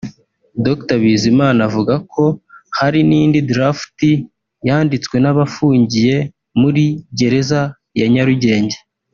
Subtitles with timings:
[0.65, 2.23] Dr Bizimana avuga ko
[2.77, 3.99] hari n’indi ‘draft’
[4.67, 6.15] yanditswe n’abafungiye
[6.61, 6.83] muri
[7.19, 7.61] gereza
[7.99, 8.77] ya Nyarugenge